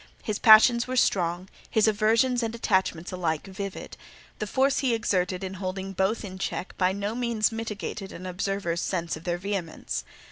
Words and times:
His 0.23 0.39
passions 0.39 0.87
were 0.87 0.95
strong, 0.95 1.47
his 1.69 1.87
aversions 1.87 2.41
and 2.41 2.55
attachments 2.55 3.11
alike 3.11 3.45
vivid; 3.45 3.97
the 4.39 4.47
force 4.47 4.79
he 4.79 4.95
exerted 4.95 5.43
in 5.43 5.53
holding 5.61 5.93
both 5.93 6.25
in 6.25 6.39
check 6.39 6.75
by 6.75 6.91
no 6.91 7.13
means 7.13 7.51
mitigated 7.51 8.11
an 8.11 8.25
observer's 8.25 8.81
sense 8.81 9.15
of 9.15 9.25
their 9.25 9.37
vehemence. 9.37 10.03